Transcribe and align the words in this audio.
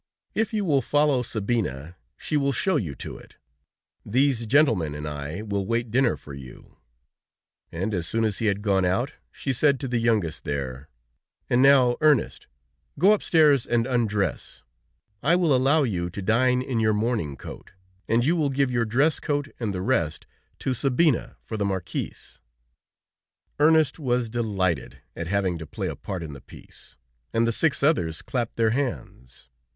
If 0.33 0.51
you 0.51 0.65
will 0.65 0.81
follow 0.81 1.21
Sabina, 1.21 1.95
she 2.17 2.35
will 2.35 2.51
show 2.51 2.75
you 2.75 2.95
to 2.95 3.19
it. 3.19 3.35
These 4.03 4.47
gentlemen 4.47 4.95
and 4.95 5.07
I 5.07 5.43
will 5.43 5.67
wait 5.67 5.91
dinner 5.91 6.17
for 6.17 6.33
you." 6.33 6.77
And 7.71 7.93
as 7.93 8.07
soon 8.07 8.25
as 8.25 8.39
he 8.39 8.47
had 8.47 8.63
gone 8.63 8.83
out, 8.83 9.11
she 9.31 9.53
said 9.53 9.79
to 9.79 9.87
the 9.87 9.99
youngest 9.99 10.43
there: 10.43 10.89
"And 11.51 11.61
now, 11.61 11.97
Ernest, 12.01 12.47
go 12.97 13.11
upstairs 13.13 13.67
and 13.67 13.85
undress; 13.85 14.63
I 15.21 15.35
will 15.35 15.53
allow 15.55 15.83
you 15.83 16.09
to 16.09 16.21
dine 16.23 16.63
in 16.63 16.79
your 16.79 16.93
morning 16.95 17.37
coat, 17.37 17.73
and 18.07 18.25
you 18.25 18.35
will 18.35 18.49
give 18.49 18.71
your 18.71 18.85
dress 18.85 19.19
coat 19.19 19.49
and 19.59 19.71
the 19.71 19.83
rest 19.83 20.25
to 20.61 20.73
Sabina, 20.73 21.37
for 21.43 21.57
the 21.57 21.65
Marquis." 21.65 22.39
Ernest 23.59 23.99
was 23.99 24.31
delighted 24.31 24.97
at 25.15 25.27
having 25.27 25.59
to 25.59 25.67
play 25.67 25.87
a 25.89 25.95
part 25.95 26.23
in 26.23 26.33
the 26.33 26.41
piece, 26.41 26.95
and 27.35 27.47
the 27.47 27.51
six 27.51 27.83
others 27.83 28.23
clapped 28.23 28.55
their 28.55 28.71
hands. 28.71 29.47